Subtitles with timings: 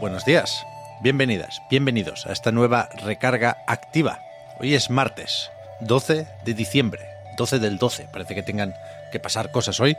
[0.00, 0.66] Buenos días,
[1.02, 4.20] bienvenidas, bienvenidos a esta nueva recarga activa.
[4.58, 5.50] Hoy es martes,
[5.80, 7.02] 12 de diciembre,
[7.36, 8.08] 12 del 12.
[8.10, 8.72] Parece que tengan
[9.12, 9.98] que pasar cosas hoy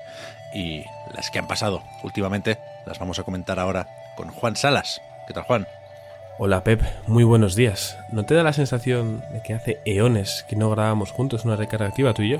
[0.56, 3.88] y las que han pasado últimamente las vamos a comentar ahora
[4.18, 5.04] con Juan Salas.
[5.28, 5.68] ¿Qué tal, Juan?
[6.40, 7.96] Hola Pep, muy buenos días.
[8.10, 11.86] ¿No te da la sensación de que hace eones que no grabamos juntos una recarga
[11.86, 12.40] activa tú y yo?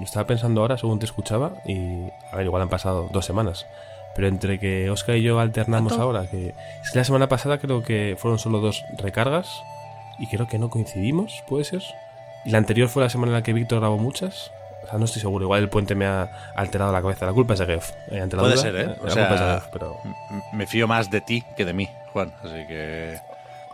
[0.00, 3.64] Lo estaba pensando ahora según te escuchaba y, a ver, igual han pasado dos semanas.
[4.16, 6.02] Pero entre que Oscar y yo alternamos ¿Cuánto?
[6.04, 6.48] ahora, que
[6.82, 9.62] es que la semana pasada creo que fueron solo dos recargas
[10.18, 11.82] y creo que no coincidimos, ¿puede ser?
[12.46, 14.50] Y la anterior fue la semana en la que Víctor grabó muchas.
[14.84, 15.44] O sea, no estoy seguro.
[15.44, 17.26] Igual el puente me ha alterado la cabeza.
[17.26, 17.90] La culpa es de Geoff.
[18.08, 18.84] eh, Puede duda, ser, ¿eh?
[18.86, 19.96] La O culpa sea, es de Geoff, pero...
[20.52, 23.18] Me fío más de ti que de mí, Juan, así que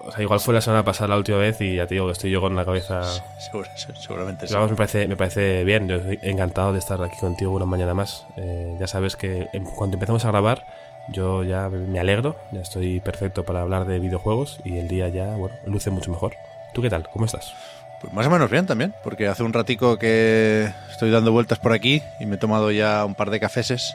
[0.04, 2.12] O sea, igual fue la semana pasada la última vez y ya te digo que
[2.12, 3.02] estoy yo con la cabeza...
[3.38, 3.68] seguro-
[4.00, 4.54] seguramente sí.
[4.54, 5.88] Vamos, me parece, me parece bien.
[5.88, 8.26] Yo estoy encantado de estar aquí contigo una mañana más.
[8.36, 10.64] Eh, ya sabes que en cuanto empezamos a grabar,
[11.08, 12.36] yo ya me alegro.
[12.50, 16.34] Ya estoy perfecto para hablar de videojuegos y el día ya, bueno, luce mucho mejor.
[16.74, 17.08] ¿Tú qué tal?
[17.10, 17.54] ¿Cómo estás?
[18.00, 21.72] Pues más o menos bien también, porque hace un ratico que estoy dando vueltas por
[21.72, 23.94] aquí y me he tomado ya un par de cafeses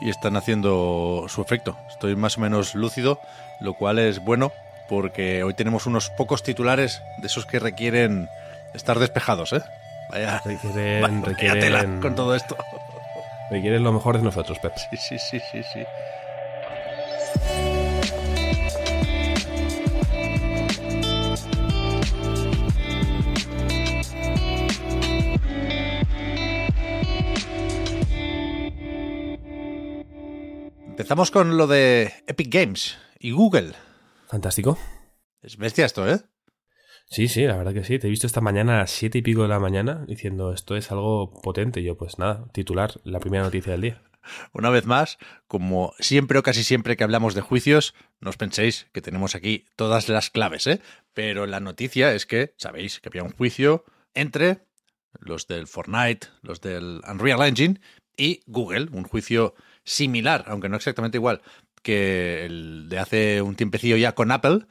[0.00, 1.76] y están haciendo su efecto.
[1.90, 3.20] Estoy más o menos lúcido,
[3.60, 4.50] lo cual es bueno
[4.92, 8.28] porque hoy tenemos unos pocos titulares de esos que requieren
[8.74, 9.62] estar despejados, ¿eh?
[10.10, 12.58] Vaya, Requieren, vaya tela requieren, con todo esto.
[13.50, 14.74] requieren lo mejor de nosotros, Pep.
[14.76, 15.84] Sí, sí, sí, sí, sí.
[30.86, 33.72] Empezamos con lo de Epic Games y Google.
[34.32, 34.78] Fantástico.
[35.42, 36.18] Es bestia esto, ¿eh?
[37.10, 37.98] Sí, sí, la verdad que sí.
[37.98, 40.74] Te he visto esta mañana a las siete y pico de la mañana diciendo esto
[40.74, 41.80] es algo potente.
[41.80, 44.02] Y yo, pues nada, titular, la primera noticia del día.
[44.54, 48.86] Una vez más, como siempre o casi siempre que hablamos de juicios, no os penséis
[48.94, 50.80] que tenemos aquí todas las claves, ¿eh?
[51.12, 53.84] Pero la noticia es que sabéis que había un juicio
[54.14, 54.64] entre
[55.20, 57.82] los del Fortnite, los del Unreal Engine
[58.16, 59.54] y Google, un juicio
[59.84, 61.42] similar, aunque no exactamente igual,
[61.82, 64.66] que el de hace un tiempecillo ya con Apple.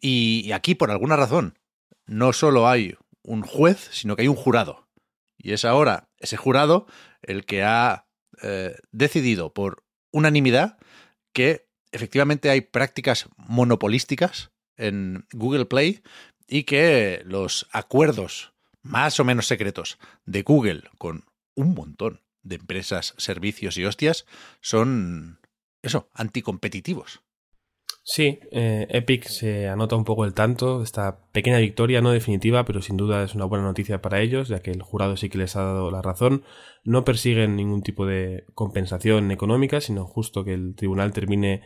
[0.00, 1.58] Y, aquí, por alguna razón,
[2.06, 4.88] no solo hay un juez, sino que hay un jurado.
[5.38, 6.86] Y es ahora ese jurado
[7.22, 8.06] el que ha
[8.42, 10.78] eh, decidido por unanimidad
[11.32, 16.02] que efectivamente hay prácticas monopolísticas en Google Play
[16.46, 21.24] y que los acuerdos más o menos secretos de Google con
[21.54, 24.26] un montón de empresas, servicios y hostias
[24.60, 25.40] son
[25.84, 27.22] eso, anticompetitivos.
[28.06, 32.82] Sí, eh, Epic se anota un poco el tanto, esta pequeña victoria no definitiva, pero
[32.82, 35.56] sin duda es una buena noticia para ellos, ya que el jurado sí que les
[35.56, 36.44] ha dado la razón.
[36.84, 41.62] No persiguen ningún tipo de compensación económica, sino justo que el tribunal termine,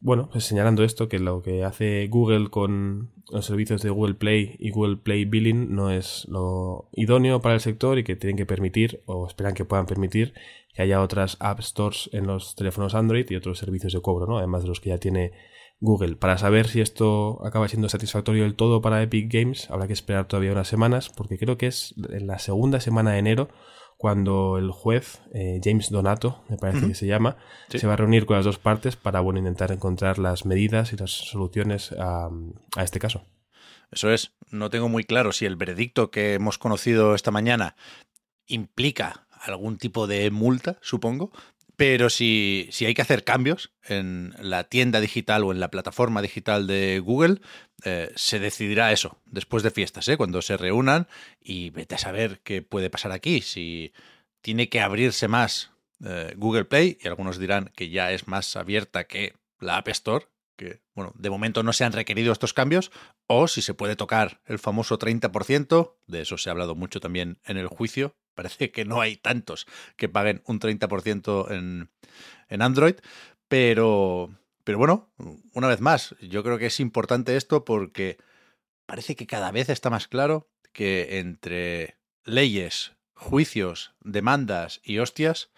[0.00, 4.56] bueno, pues señalando esto, que lo que hace Google con los servicios de Google Play
[4.58, 8.46] y Google Play Billing no es lo idóneo para el sector y que tienen que
[8.46, 10.34] permitir, o esperan que puedan permitir,
[10.74, 14.38] que haya otras App Stores en los teléfonos Android y otros servicios de cobro, ¿no?
[14.38, 15.32] Además de los que ya tiene
[15.80, 16.16] Google.
[16.16, 20.26] Para saber si esto acaba siendo satisfactorio del todo para Epic Games, habrá que esperar
[20.28, 23.48] todavía unas semanas, porque creo que es en la segunda semana de enero
[23.96, 27.36] cuando el juez, eh, James Donato, me parece que se llama,
[27.68, 27.78] Sí.
[27.78, 30.96] se va a reunir con las dos partes para bueno, intentar encontrar las medidas y
[30.96, 32.28] las soluciones a,
[32.76, 33.22] a este caso.
[33.90, 37.76] Eso es, no tengo muy claro si el veredicto que hemos conocido esta mañana
[38.46, 41.30] implica algún tipo de multa, supongo,
[41.76, 46.22] pero si, si hay que hacer cambios en la tienda digital o en la plataforma
[46.22, 47.40] digital de Google,
[47.84, 50.16] eh, se decidirá eso después de fiestas, ¿eh?
[50.16, 51.06] cuando se reúnan
[51.38, 53.92] y vete a saber qué puede pasar aquí, si
[54.40, 59.04] tiene que abrirse más eh, Google Play y algunos dirán que ya es más abierta
[59.04, 60.26] que la App Store,
[60.56, 62.90] que bueno, de momento no se han requerido estos cambios,
[63.26, 67.38] o si se puede tocar el famoso 30%, de eso se ha hablado mucho también
[67.44, 69.66] en el juicio, parece que no hay tantos
[69.96, 71.90] que paguen un 30% en,
[72.48, 72.94] en Android,
[73.48, 74.30] pero,
[74.62, 75.10] pero bueno,
[75.52, 78.18] una vez más, yo creo que es importante esto porque
[78.86, 85.50] parece que cada vez está más claro que entre leyes juicios, demandas y hostias,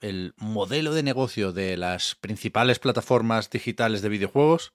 [0.00, 4.72] el modelo de negocio de las principales plataformas digitales de videojuegos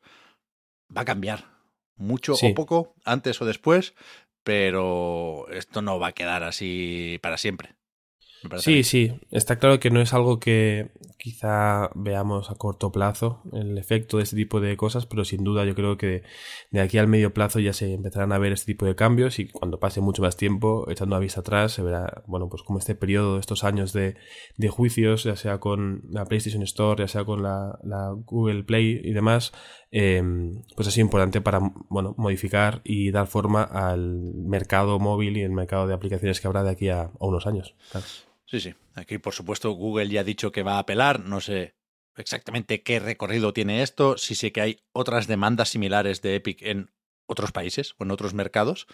[0.95, 1.55] va a cambiar.
[1.97, 3.93] Mucho o poco, antes o después,
[4.45, 7.75] pero esto no va a quedar así para siempre.
[8.57, 13.77] Sí, sí, está claro que no es algo que quizá veamos a corto plazo el
[13.77, 16.21] efecto de este tipo de cosas, pero sin duda yo creo que
[16.69, 19.47] de aquí al medio plazo ya se empezarán a ver este tipo de cambios y
[19.47, 22.93] cuando pase mucho más tiempo, echando a vista atrás, se verá, bueno, pues como este
[22.93, 24.15] periodo, estos años de,
[24.69, 27.79] juicios, ya sea con la PlayStation Store, ya sea con la,
[28.25, 29.53] Google Play y demás,
[29.97, 35.41] em, pues ha sido importante para, bueno, modificar y dar forma al mercado móvil y
[35.41, 37.75] el mercado de aplicaciones que habrá de aquí a, unos años.
[38.45, 38.73] Sí, sí.
[38.93, 41.21] Aquí, por supuesto, Google ya ha dicho que va a apelar.
[41.21, 41.75] No sé
[42.17, 44.17] exactamente qué recorrido tiene esto.
[44.17, 46.91] Sí sé que hay otras demandas similares de Epic en
[47.25, 48.87] otros países o en otros mercados.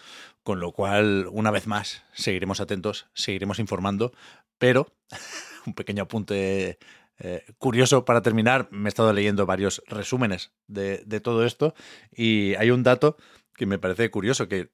[0.44, 4.12] Con lo cual, una vez más, seguiremos atentos, seguiremos informando.
[4.56, 4.94] Pero,
[5.66, 6.78] un pequeño apunte
[7.18, 8.68] eh, curioso para terminar.
[8.70, 11.74] Me he estado leyendo varios resúmenes de, de todo esto.
[12.10, 13.16] Y hay un dato
[13.54, 14.70] que me parece curioso, que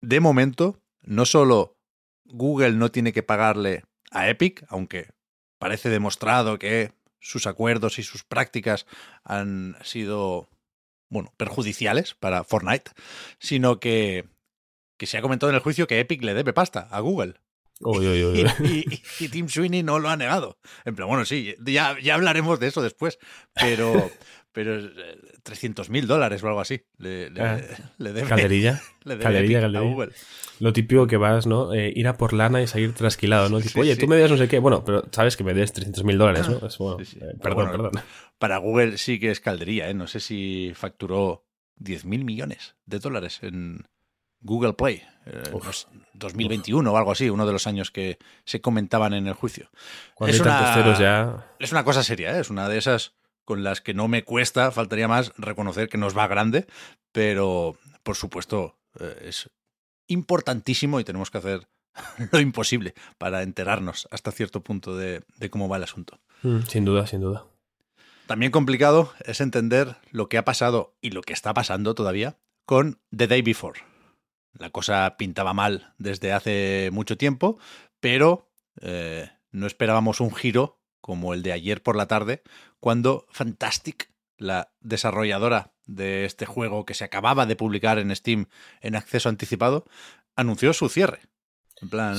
[0.00, 1.78] de momento, no solo
[2.24, 5.10] Google no tiene que pagarle a Epic, aunque
[5.58, 8.86] parece demostrado que sus acuerdos y sus prácticas
[9.22, 10.50] han sido,
[11.08, 12.90] bueno, perjudiciales para Fortnite,
[13.38, 14.28] sino que,
[14.98, 17.34] que se ha comentado en el juicio que Epic le debe pasta a Google.
[19.20, 20.58] y, Tim Sweeney no lo ha negado.
[20.84, 23.18] En plan, bueno, sí, ya, ya hablaremos de eso después,
[23.54, 24.10] pero,
[24.52, 24.80] pero
[25.42, 27.60] 300 mil dólares o algo así le, le, ah.
[27.98, 30.12] debe, calderilla, le debe a Google
[30.62, 31.74] lo típico que vas, ¿no?
[31.74, 33.60] Eh, ir a por lana y salir trasquilado, ¿no?
[33.60, 34.60] Tipo, oye, tú me das no sé qué.
[34.60, 36.58] Bueno, pero sabes que me des 300 mil dólares, ¿no?
[37.00, 37.92] Eh, perdón, perdón.
[38.38, 39.94] Para Google sí que es caldería, ¿eh?
[39.94, 41.44] No sé si facturó
[41.78, 43.88] 10 mil millones de dólares en
[44.42, 45.02] Google Play.
[46.14, 49.70] 2021 eh, o algo así, uno de los años que se comentaban en el juicio.
[50.20, 51.46] es, una, ya...
[51.60, 52.40] es una cosa seria, ¿eh?
[52.40, 56.16] es una de esas con las que no me cuesta, faltaría más reconocer que nos
[56.16, 56.66] va grande,
[57.12, 58.76] pero por supuesto
[59.24, 59.48] es
[60.08, 61.68] importantísimo y tenemos que hacer
[62.32, 66.18] lo imposible para enterarnos hasta cierto punto de, cómo va el asunto.
[66.42, 67.44] Mm, sin duda, sin duda.
[68.26, 73.00] También complicado es entender lo que ha pasado y lo que está pasando todavía con
[73.14, 73.80] The Day Before.
[74.58, 77.58] La cosa pintaba mal desde hace mucho tiempo,
[78.00, 78.50] pero
[78.80, 82.42] eh, no esperábamos un giro como el de ayer por la tarde,
[82.80, 88.46] cuando Fantastic, la desarrolladora de este juego que se acababa de publicar en Steam
[88.80, 89.84] en acceso anticipado,
[90.36, 91.20] anunció su cierre.
[91.80, 92.16] En plan,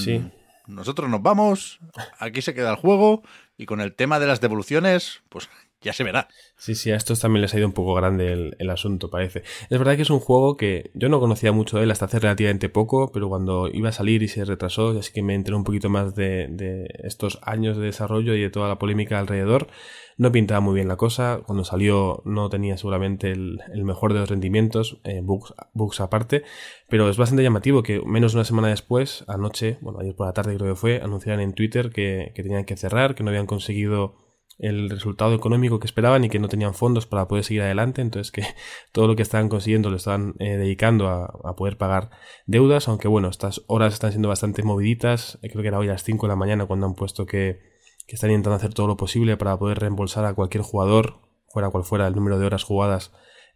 [0.67, 1.79] nosotros nos vamos,
[2.19, 3.23] aquí se queda el juego
[3.57, 5.49] y con el tema de las devoluciones, pues
[5.83, 6.27] ya se verá.
[6.57, 9.43] Sí, sí, a estos también les ha ido un poco grande el, asunto, parece.
[9.69, 12.19] Es verdad que es un juego que yo no conocía mucho de él hasta hace
[12.19, 15.63] relativamente poco, pero cuando iba a salir y se retrasó, así que me enteré un
[15.63, 19.67] poquito más de, de estos años de desarrollo y de toda la polémica alrededor.
[20.17, 21.41] No pintaba muy bien la cosa.
[21.45, 26.43] Cuando salió no tenía seguramente el, mejor de los rendimientos, eh, bugs, aparte.
[26.89, 30.33] Pero es bastante llamativo que menos de una semana después, anoche, bueno, ayer por la
[30.33, 34.15] tarde creo que fue, anunciaran en Twitter que, tenían que cerrar, que no habían conseguido
[34.59, 38.31] el resultado económico que esperaban y que no tenían fondos para poder seguir adelante, entonces
[38.31, 38.43] que
[38.91, 42.09] todo lo que estaban consiguiendo lo estaban eh, dedicando a, a, poder pagar
[42.45, 46.03] deudas, aunque bueno, estas horas están siendo bastante moviditas, creo que era hoy a las
[46.03, 47.59] 5 de la mañana cuando han puesto que,
[48.07, 51.83] que están intentando hacer todo lo posible para poder reembolsar a cualquier jugador, fuera cual
[51.83, 53.11] fuera el número de horas jugadas,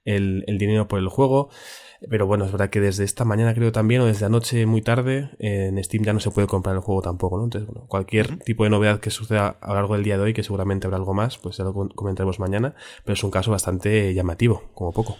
[0.08, 1.50] el, dinero por el juego.
[2.10, 5.32] Pero bueno, es verdad que desde esta mañana creo también, o desde anoche muy tarde,
[5.40, 7.46] en Steam ya no se puede comprar el juego tampoco, ¿no?
[7.46, 10.34] Entonces, bueno, cualquier tipo de novedad que suceda a lo largo del día de hoy,
[10.34, 14.14] que seguramente habrá algo más, pues ya lo comentaremos mañana, pero es un caso bastante
[14.14, 15.18] llamativo, como poco.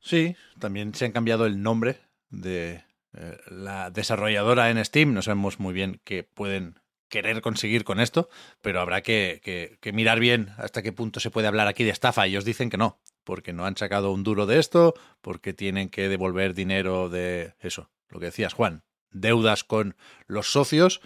[0.00, 1.96] Sí, también se han cambiado el nombre
[2.28, 6.78] de eh, la desarrolladora en Steam, no sabemos muy bien qué pueden
[7.08, 8.28] querer conseguir con esto,
[8.62, 12.26] pero habrá que, mirar bien hasta qué punto se puede hablar aquí de estafa.
[12.26, 16.08] Ellos dicen que no, porque no han sacado un duro de esto, porque tienen que
[16.08, 21.02] devolver dinero de eso, lo que decías, Juan, deudas con los socios.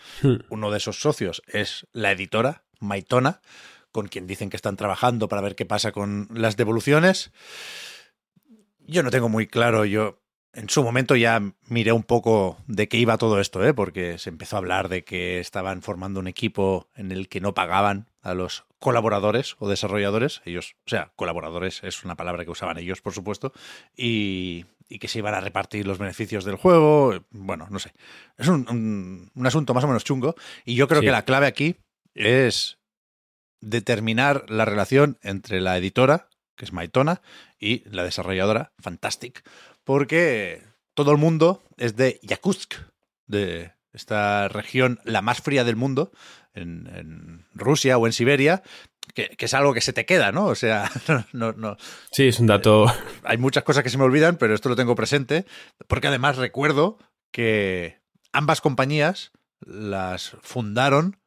[0.49, 3.41] Uno de esos socios es la editora, Maitona,
[3.91, 7.33] con quien dicen que están trabajando para ver qué pasa con las devoluciones.
[8.79, 12.99] Yo no tengo muy claro, yo en su momento ya miré un poco de qué
[12.99, 13.75] iba todo esto, ¿eh?
[13.75, 17.53] porque se empezó a hablar de que estaban formando un equipo en el que no
[17.53, 22.79] pagaban a los colaboradores o desarrolladores, ellos, o sea, colaboradores es una palabra que usaban
[22.79, 23.53] ellos, por supuesto,
[23.97, 24.65] y,
[25.01, 27.93] que se iban a repartir los beneficios del juego, bueno, no sé,
[28.37, 31.77] es un, asunto más o menos chungo, y yo creo que la clave aquí
[32.15, 32.79] es
[33.61, 37.23] determinar la relación entre la editora, que es Maitona,
[37.59, 39.43] y la desarrolladora, Fantastic,
[39.85, 40.63] porque
[40.95, 42.75] todo el mundo es de Yakutsk,
[43.27, 46.13] de esta región la más fría del mundo,
[46.55, 48.63] en, Rusia o en Siberia,
[49.15, 50.47] que, es algo que se te queda, ¿no?
[50.47, 50.91] O sea,
[51.33, 51.77] no, no,
[52.11, 52.87] Sí, es un dato.
[52.87, 52.93] Eh,
[53.25, 55.47] hay muchas cosas que se me olvidan, pero esto lo tengo presente,
[55.89, 56.99] porque además recuerdo
[57.33, 58.01] que
[58.33, 61.19] ambas compañías las fundaron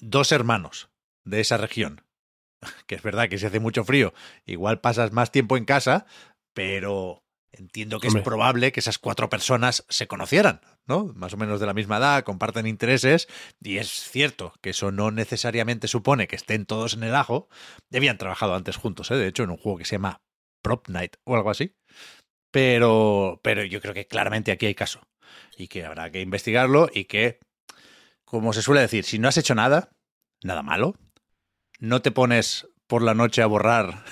[0.00, 0.90] dos hermanos
[1.24, 2.02] de esa región.
[2.86, 4.12] Que es verdad que si hace mucho frío,
[4.44, 6.04] igual pasas más tiempo en casa,
[6.52, 11.12] pero entiendo que es probable que esas cuatro personas se conocieran, ¿no?
[11.14, 13.28] Más o menos de la misma edad, comparten intereses,
[13.60, 17.48] y es cierto que eso no necesariamente supone que estén todos en el ajo.
[17.92, 19.16] Habían trabajado antes juntos, ¿eh?
[19.16, 20.22] De hecho, en un juego que se llama
[20.62, 21.76] Prop Night o algo así.
[22.50, 25.00] Pero, pero yo creo que claramente aquí hay caso.
[25.56, 27.38] Y que habrá que investigarlo y que,
[28.24, 29.90] como se suele decir, si no has hecho nada,
[30.42, 30.94] nada malo,
[31.78, 34.04] no te pones por la noche a borrar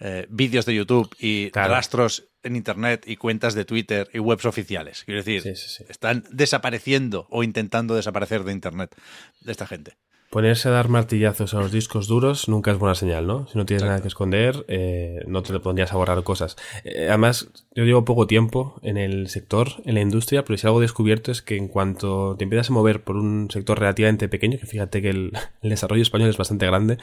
[0.00, 5.04] eh, vídeos de YouTube y rastros en Internet y cuentas de Twitter y webs oficiales.
[5.04, 5.46] Quiero decir,
[5.88, 8.94] están desapareciendo o intentando desaparecer de Internet
[9.40, 9.96] de esta gente.
[10.30, 13.48] Ponerse a dar martillazos a los discos duros nunca es buena señal, ¿no?
[13.48, 16.54] Si no tienes nada que esconder, eh, no te pondrías a borrar cosas.
[16.84, 20.78] Eh, además, yo llevo poco tiempo en el sector, en la industria, pero si algo
[20.78, 24.66] descubierto es que en cuanto te empiezas a mover por un sector relativamente pequeño, que
[24.66, 25.32] fíjate que el,
[25.62, 26.98] desarrollo español es bastante grande,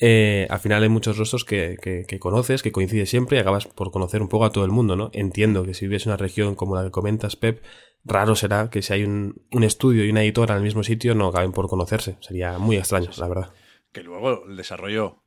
[0.00, 3.92] eh, al final hay muchos rostros que, que, conoces, que coincide siempre y acabas por
[3.92, 5.10] conocer un poco a todo el mundo, ¿no?
[5.12, 7.62] Entiendo que si vives en una región como la que comentas, Pep,
[8.04, 11.28] raro será que si hay un, estudio y una editora en el mismo sitio no
[11.28, 12.16] acaben por conocerse.
[12.20, 13.52] Sería muy extraño, la verdad.
[13.92, 15.24] Que luego el desarrollo,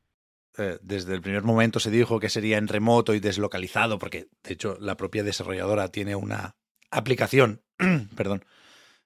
[0.57, 4.53] eh, desde el primer momento se dijo que sería en remoto y deslocalizado, porque de
[4.53, 6.55] hecho la propia desarrolladora tiene una
[6.91, 7.62] aplicación,
[8.15, 8.46] perdón,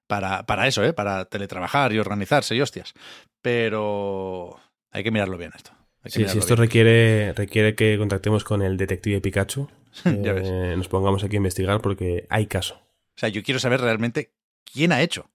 [0.07, 0.93] para, para eso, ¿eh?
[0.93, 2.93] para teletrabajar y organizarse y hostias.
[3.41, 4.59] Pero
[4.91, 5.71] hay que mirarlo bien esto.
[6.05, 9.69] Sí, si esto requiere, requiere que contactemos con el detective Pikachu,
[10.05, 12.81] eh, nos pongamos aquí a investigar porque hay caso.
[13.21, 15.29] O sea, yo quiero saber realmente quién ha hecho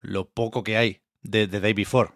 [0.00, 2.12] lo poco que hay de The Day Before.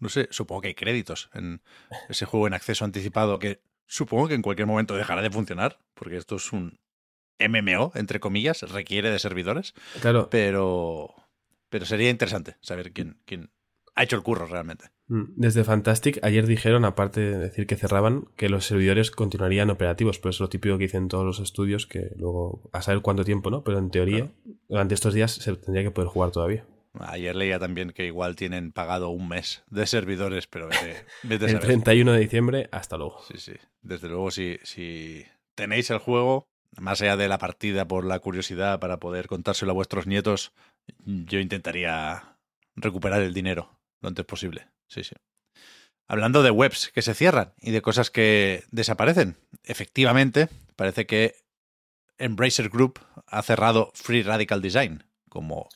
[0.00, 1.62] No sé, supongo que hay créditos en
[2.08, 6.16] ese juego en acceso anticipado que supongo que en cualquier momento dejará de funcionar, porque
[6.16, 6.80] esto es un
[7.38, 9.72] MMO, entre comillas, requiere de servidores.
[10.00, 10.30] Claro.
[10.30, 11.14] Pero,
[11.68, 13.52] pero sería interesante saber quién, quién
[13.96, 14.90] ha hecho el curro realmente.
[15.08, 20.18] Mm, desde Fantastic ayer dijeron, aparte de decir que cerraban, que los servidores continuarían operativos,
[20.18, 23.50] pero es lo típico que dicen todos los estudios, que luego a saber cuánto tiempo,
[23.50, 23.64] ¿no?
[23.64, 24.30] Pero en teoría,
[24.68, 26.64] durante estos días se tendría que poder jugar todavía.
[27.00, 30.68] Ayer leía también que igual tienen pagado un mes de servidores, pero
[31.28, 33.20] El 31 de diciembre, hasta luego.
[33.28, 33.52] Sí, sí.
[33.82, 35.24] Desde luego, si, si
[35.54, 36.48] tenéis el juego,
[36.78, 40.52] más allá de la partida por la curiosidad para poder contárselo a vuestros nietos,
[41.04, 42.36] yo intentaría
[42.76, 44.68] recuperar el dinero lo antes posible.
[44.86, 45.14] Sí, sí.
[46.08, 51.34] Hablando de webs que se cierran y de cosas que desaparecen, efectivamente, parece que
[52.18, 55.68] Embracer Group ha cerrado Free Radical Design, como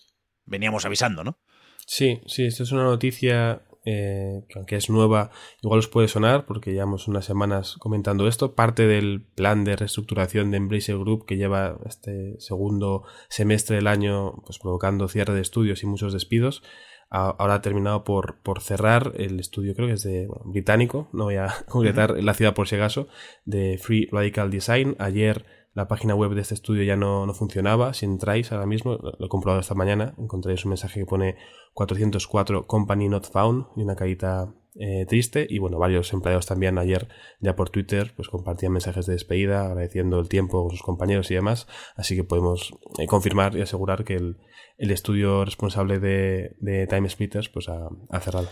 [0.45, 1.39] veníamos avisando, ¿no?
[1.87, 5.31] Sí, sí, esto es una noticia eh, que aunque es nueva,
[5.62, 8.55] igual os puede sonar porque llevamos unas semanas comentando esto.
[8.55, 14.43] Parte del plan de reestructuración de Embracer Group que lleva este segundo semestre del año
[14.45, 16.62] pues provocando cierre de estudios y muchos despidos
[17.11, 21.37] ahora ha terminado por, por cerrar el estudio, creo que es de británico, no voy
[21.37, 23.09] a concretar la ciudad por si acaso,
[23.45, 24.97] de Free Radical Design.
[24.99, 27.95] Ayer la página web de este estudio ya no, no funcionaba.
[27.95, 31.37] Si entráis ahora mismo, lo he comprobado esta mañana, encontráis un mensaje que pone
[31.75, 35.47] 404 Company Not Found y una carita eh, triste.
[35.49, 37.09] Y bueno, varios empleados también ayer
[37.41, 41.35] ya por Twitter pues compartían mensajes de despedida, agradeciendo el tiempo con sus compañeros y
[41.35, 41.67] demás.
[41.97, 44.39] Así que podemos eh, confirmar y asegurar que el,
[44.79, 48.49] el estudio responsable de, de Time Splitters pues ha, ha, cerrado.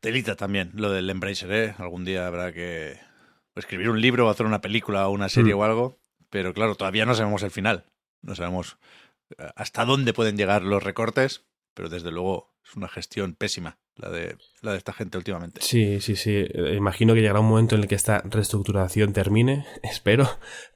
[0.00, 1.74] Telita también, lo del Embracer, ¿eh?
[1.78, 2.98] Algún día habrá que
[3.56, 5.58] escribir un libro o hacer una película o una serie mm.
[5.58, 5.98] o algo
[6.34, 7.86] pero claro, todavía no sabemos el final.
[8.20, 8.76] No sabemos
[9.54, 14.36] hasta dónde pueden llegar los recortes, pero desde luego es una gestión pésima la de,
[14.62, 15.60] la de esta gente últimamente.
[15.62, 16.44] Sí, sí, sí.
[16.76, 20.28] Imagino que llegará un momento en el que esta reestructuración termine, espero,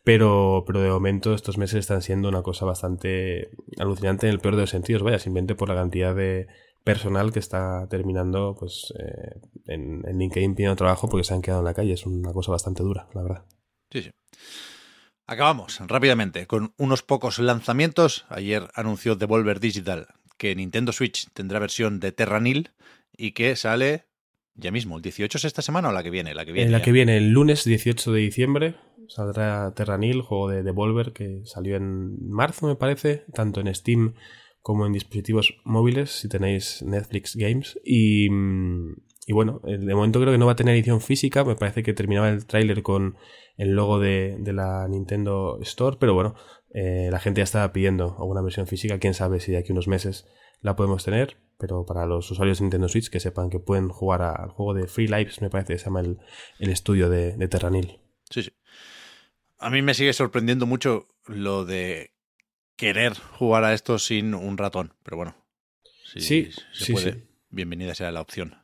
[0.05, 4.57] pero, pero de momento estos meses están siendo una cosa bastante alucinante en el peor
[4.57, 6.47] de los sentidos, vaya, simplemente por la cantidad de
[6.85, 11.61] personal que está terminando pues eh, en, en LinkedIn pidiendo trabajo porque se han quedado
[11.61, 11.93] en la calle.
[11.93, 13.45] Es una cosa bastante dura, la verdad.
[13.91, 14.11] Sí, sí.
[15.27, 18.25] Acabamos rápidamente con unos pocos lanzamientos.
[18.31, 20.07] Ayer anunció Devolver Digital
[20.39, 22.71] que Nintendo Switch tendrá versión de Terranil
[23.19, 24.07] y que sale
[24.55, 24.97] ya mismo.
[24.97, 26.35] ¿El 18 es esta semana o la que viene?
[26.35, 26.67] La que viene.
[26.67, 28.77] En la que viene, el lunes 18 de diciembre,
[29.09, 34.15] saldrá Terranil, juego de Devolver que salió en marzo, me parece, tanto en Steam
[34.61, 37.79] como en dispositivos móviles, si tenéis Netflix Games.
[37.85, 38.27] Y,
[39.27, 41.45] y bueno, de momento creo que no va a tener edición física.
[41.45, 43.17] Me parece que terminaba el tráiler con
[43.57, 46.35] el logo de, la Nintendo Store, pero bueno,
[46.75, 49.89] eh, la gente ya estaba pidiendo alguna versión física, quién sabe si de aquí unos
[49.89, 50.27] meses
[50.61, 54.23] la podemos tener, pero para los usuarios de Nintendo Switch que sepan que pueden jugar
[54.23, 56.19] al juego de Free Lives, me parece que se llama el,
[56.61, 57.99] estudio de, de Terranil.
[58.31, 58.53] Sí, sí.
[59.59, 62.15] A mí me sigue sorprendiendo mucho lo de
[62.77, 65.37] querer jugar a esto sin un ratón, pero bueno.
[66.05, 68.57] sí, se puede, bienvenida sea la opción.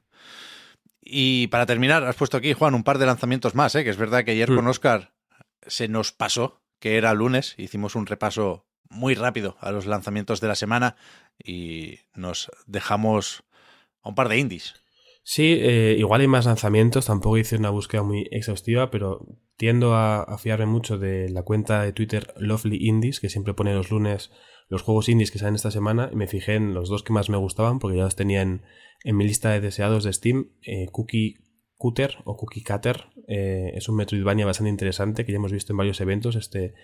[1.01, 3.85] Y para terminar, has puesto aquí, Juan, un par de lanzamientos más, ¿eh?
[3.85, 5.15] que es verdad que ayer con Oscar
[5.67, 10.49] se nos pasó, que era lunes, hicimos un repaso muy rápido a los lanzamientos de
[10.49, 10.97] la semana
[11.43, 13.45] y nos dejamos
[14.03, 14.75] a un par de indies.
[15.27, 19.27] Sí, eh, igual hay más lanzamientos, tampoco hice una búsqueda muy exhaustiva, pero
[19.57, 23.91] tiendo a, fiarme mucho de la cuenta de Twitter Lovely Indies, que siempre pone los
[23.91, 24.31] lunes
[24.69, 27.31] los juegos indies que salen esta semana, y me fijé en los dos que más
[27.31, 28.63] me gustaban, porque ya los tenía en,
[29.05, 31.37] mi lista de deseados de Steam, eh, Cookie
[31.77, 35.79] Cutter o Cookie Cutter eh, es un Metroidvania bastante interesante que ya hemos visto en
[35.79, 36.75] varios eventos este,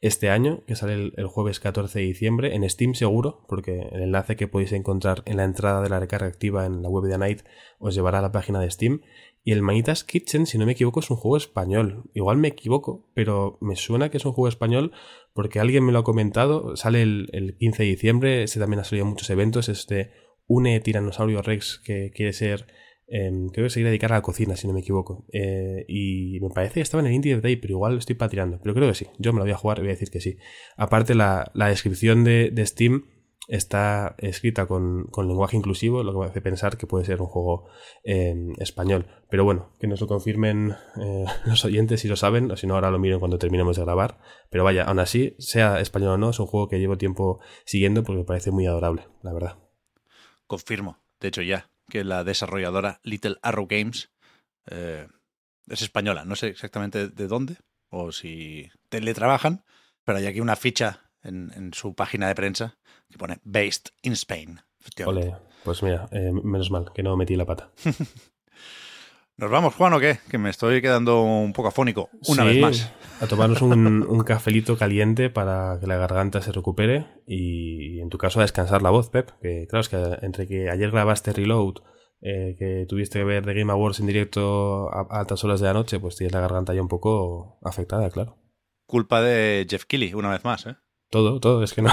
[0.00, 4.36] este año, que sale el, jueves 14 de diciembre en Steam seguro, porque el enlace
[4.36, 7.42] que podéis encontrar en la entrada de la recarga activa en la web de Night
[7.78, 9.02] os llevará a la página de Steam.
[9.42, 12.04] Y el Manitas Kitchen, si no me equivoco, es un juego español.
[12.12, 14.92] Igual me equivoco, pero me suena que es un juego español
[15.32, 16.76] porque alguien me lo ha comentado.
[16.76, 20.10] Sale el, 15 de diciembre, este también ha salido en muchos eventos, este
[20.46, 22.66] Une Tiranosaurio Rex que quiere ser
[23.10, 25.24] creo que se iba a dedicar a la cocina, si no me equivoco.
[25.32, 28.60] Eh, y me parece que estaba en el Indie Day, pero igual lo estoy patirando.
[28.62, 29.06] Pero creo que sí.
[29.18, 30.38] Yo me lo voy a jugar y voy a decir que sí.
[30.76, 33.06] Aparte, la, descripción de, Steam
[33.48, 37.68] está escrita con, lenguaje inclusivo, lo que me hace pensar que puede ser un juego
[38.04, 39.08] en español.
[39.28, 42.74] Pero bueno, que nos lo confirmen eh, los oyentes si lo saben, o si no,
[42.74, 44.20] ahora lo miren cuando terminemos de grabar.
[44.50, 48.04] Pero vaya, aún así, sea español o no, es un juego que llevo tiempo siguiendo
[48.04, 49.58] porque me parece muy adorable, la verdad.
[50.46, 50.98] Confirmo.
[51.20, 54.10] De hecho, ya que la desarrolladora Little Arrow Games
[54.70, 55.06] eh,
[55.68, 56.24] es española.
[56.24, 57.58] No sé exactamente de dónde
[57.90, 59.64] o si teletrabajan,
[60.04, 62.78] pero hay aquí una ficha en, su página de prensa
[63.10, 64.60] que pone Based in Spain.
[65.04, 67.70] Ole, pues mira, eh, menos mal que no metí la pata.
[69.40, 70.18] ¿Nos vamos, Juan, o qué?
[70.28, 72.92] Que me estoy quedando un poco afónico, una vez más.
[73.22, 78.18] A tomarnos un, un, cafelito caliente para que la garganta se recupere y, en tu
[78.18, 79.30] caso, a descansar la voz, Pep.
[79.40, 81.76] Que claro, es que entre que ayer grabaste Reload,
[82.20, 85.72] eh, que tuviste que ver The Game Awards en directo a, altas horas de la
[85.72, 88.36] noche, pues tienes la garganta ya un poco afectada, claro.
[88.84, 90.76] Culpa de Jeff Kelly, una vez más, ¿eh?
[91.10, 91.90] Todo, todo, es que no.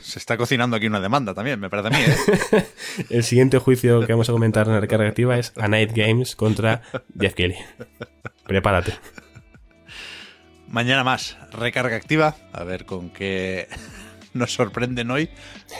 [0.00, 2.66] Se está cocinando aquí una demanda también, me parece a mí, ¿eh?
[3.10, 6.34] El siguiente juicio que vamos a comentar en la recarga activa es A Night Games
[6.34, 6.80] contra
[7.20, 7.56] Jeff Kelly.
[8.46, 8.94] Prepárate.
[10.66, 13.68] Mañana más, recarga activa, a ver con qué
[14.32, 15.28] nos sorprenden hoy.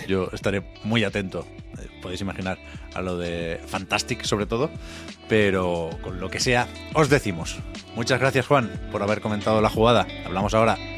[0.07, 1.47] Yo estaré muy atento,
[1.79, 2.59] eh, podéis imaginar,
[2.95, 4.71] a lo de Fantastic sobre todo,
[5.27, 7.57] pero con lo que sea, os decimos.
[7.97, 10.07] Muchas gracias Juan por haber comentado la jugada.
[10.27, 10.98] Hablamos ahora.